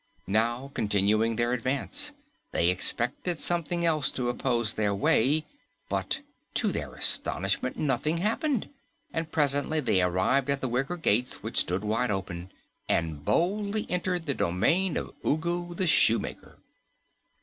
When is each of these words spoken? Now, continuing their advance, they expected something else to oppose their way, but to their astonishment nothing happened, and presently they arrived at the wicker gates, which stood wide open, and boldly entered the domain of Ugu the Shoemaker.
Now, 0.25 0.71
continuing 0.73 1.35
their 1.35 1.53
advance, 1.53 2.13
they 2.53 2.71
expected 2.71 3.37
something 3.37 3.85
else 3.85 4.09
to 4.13 4.29
oppose 4.29 4.73
their 4.73 4.95
way, 4.95 5.45
but 5.89 6.21
to 6.55 6.71
their 6.71 6.95
astonishment 6.95 7.77
nothing 7.77 8.17
happened, 8.17 8.67
and 9.13 9.31
presently 9.31 9.79
they 9.79 10.01
arrived 10.01 10.49
at 10.49 10.59
the 10.59 10.67
wicker 10.69 10.97
gates, 10.97 11.43
which 11.43 11.59
stood 11.59 11.83
wide 11.83 12.09
open, 12.09 12.51
and 12.89 13.23
boldly 13.23 13.85
entered 13.91 14.25
the 14.25 14.33
domain 14.33 14.97
of 14.97 15.13
Ugu 15.23 15.75
the 15.75 15.85
Shoemaker. 15.85 16.57